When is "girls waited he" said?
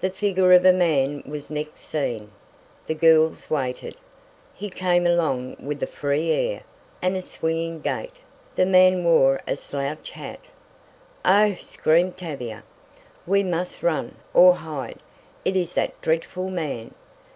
2.94-4.70